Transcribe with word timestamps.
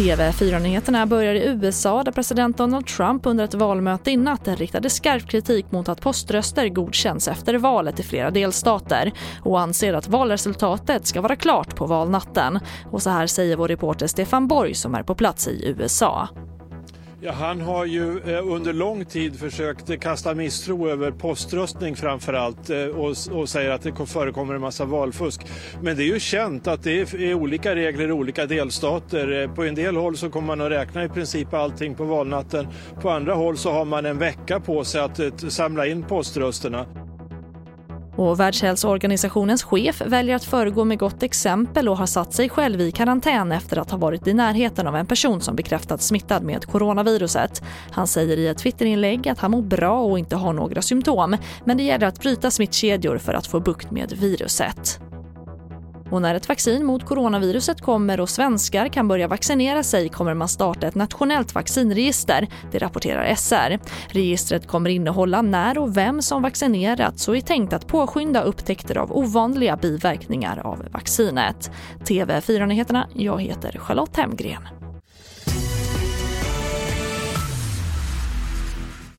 TV4-nyheterna 0.00 1.06
börjar 1.06 1.34
i 1.34 1.46
USA 1.46 2.04
där 2.04 2.12
president 2.12 2.56
Donald 2.56 2.86
Trump 2.86 3.26
under 3.26 3.44
ett 3.44 3.54
valmöte 3.54 4.10
i 4.10 4.16
natt 4.16 4.48
riktade 4.48 4.90
skarp 4.90 5.28
kritik 5.28 5.72
mot 5.72 5.88
att 5.88 6.00
poströster 6.00 6.68
godkänns 6.68 7.28
efter 7.28 7.54
valet 7.54 8.00
i 8.00 8.02
flera 8.02 8.30
delstater 8.30 9.12
och 9.42 9.60
anser 9.60 9.94
att 9.94 10.08
valresultatet 10.08 11.06
ska 11.06 11.20
vara 11.20 11.36
klart 11.36 11.76
på 11.76 11.86
valnatten. 11.86 12.58
Och 12.90 13.02
så 13.02 13.10
här 13.10 13.26
säger 13.26 13.56
vår 13.56 13.68
reporter 13.68 14.06
Stefan 14.06 14.48
Borg 14.48 14.74
som 14.74 14.94
är 14.94 15.02
på 15.02 15.14
plats 15.14 15.48
i 15.48 15.74
USA. 15.78 16.28
Ja, 17.22 17.32
han 17.32 17.60
har 17.60 17.84
ju 17.84 18.18
eh, 18.18 18.46
under 18.46 18.72
lång 18.72 19.04
tid 19.04 19.38
försökt 19.38 20.00
kasta 20.00 20.34
misstro 20.34 20.88
över 20.88 21.10
poströstning 21.10 21.96
framför 21.96 22.32
allt 22.32 22.70
eh, 22.70 22.84
och, 22.84 23.14
och 23.32 23.48
säger 23.48 23.70
att 23.70 23.82
det 23.82 24.06
förekommer 24.06 24.54
en 24.54 24.60
massa 24.60 24.84
valfusk. 24.84 25.40
Men 25.82 25.96
det 25.96 26.02
är 26.02 26.06
ju 26.06 26.20
känt 26.20 26.66
att 26.66 26.82
det 26.82 27.14
är 27.14 27.34
olika 27.34 27.74
regler 27.74 28.08
i 28.08 28.12
olika 28.12 28.46
delstater. 28.46 29.42
Eh, 29.42 29.54
på 29.54 29.64
en 29.64 29.74
del 29.74 29.96
håll 29.96 30.16
så 30.16 30.30
kommer 30.30 30.46
man 30.46 30.60
att 30.60 30.70
räkna 30.70 31.04
i 31.04 31.08
princip 31.08 31.54
allting 31.54 31.94
på 31.94 32.04
valnatten. 32.04 32.68
På 33.02 33.10
andra 33.10 33.34
håll 33.34 33.56
så 33.56 33.72
har 33.72 33.84
man 33.84 34.06
en 34.06 34.18
vecka 34.18 34.60
på 34.60 34.84
sig 34.84 35.00
att 35.00 35.18
eh, 35.18 35.30
samla 35.48 35.86
in 35.86 36.02
poströsterna. 36.02 36.86
Och 38.20 38.40
Världshälsoorganisationens 38.40 39.62
chef 39.62 40.02
väljer 40.06 40.36
att 40.36 40.44
föregå 40.44 40.84
med 40.84 40.98
gott 40.98 41.22
exempel 41.22 41.88
och 41.88 41.98
har 41.98 42.06
satt 42.06 42.32
sig 42.32 42.48
själv 42.48 42.80
i 42.80 42.92
karantän 42.92 43.52
efter 43.52 43.78
att 43.78 43.90
ha 43.90 43.98
varit 43.98 44.26
i 44.26 44.34
närheten 44.34 44.86
av 44.86 44.96
en 44.96 45.06
person 45.06 45.40
som 45.40 45.56
bekräftats 45.56 46.06
smittad 46.06 46.42
med 46.42 46.66
coronaviruset. 46.66 47.62
Han 47.90 48.06
säger 48.06 48.36
i 48.36 48.48
ett 48.48 48.58
Twitterinlägg 48.58 49.28
att 49.28 49.38
han 49.38 49.50
mår 49.50 49.62
bra 49.62 50.00
och 50.00 50.18
inte 50.18 50.36
har 50.36 50.52
några 50.52 50.82
symptom 50.82 51.36
men 51.64 51.76
det 51.76 51.82
gäller 51.82 52.06
att 52.06 52.20
bryta 52.20 52.50
smittkedjor 52.50 53.18
för 53.18 53.34
att 53.34 53.46
få 53.46 53.60
bukt 53.60 53.90
med 53.90 54.12
viruset. 54.12 55.09
Och 56.10 56.22
när 56.22 56.34
ett 56.34 56.48
vaccin 56.48 56.84
mot 56.84 57.06
coronaviruset 57.06 57.80
kommer 57.80 58.20
och 58.20 58.28
svenskar 58.28 58.88
kan 58.88 59.08
börja 59.08 59.28
vaccinera 59.28 59.82
sig 59.82 60.08
kommer 60.08 60.34
man 60.34 60.48
starta 60.48 60.86
ett 60.86 60.94
nationellt 60.94 61.54
vaccinregister, 61.54 62.48
det 62.72 62.78
rapporterar 62.78 63.34
SR. 63.34 63.78
Registret 64.08 64.66
kommer 64.66 64.90
innehålla 64.90 65.42
när 65.42 65.78
och 65.78 65.96
vem 65.96 66.22
som 66.22 66.42
vaccinerats 66.42 67.28
och 67.28 67.36
är 67.36 67.40
tänkt 67.40 67.72
att 67.72 67.86
påskynda 67.86 68.42
upptäckter 68.42 68.98
av 68.98 69.12
ovanliga 69.12 69.76
biverkningar 69.76 70.58
av 70.58 70.86
vaccinet. 70.92 71.70
TV4-nyheterna, 72.04 73.08
jag 73.14 73.40
heter 73.42 73.78
Charlotte 73.78 74.16
Hemgren. 74.16 74.79